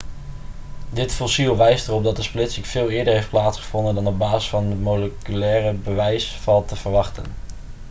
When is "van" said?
4.49-4.65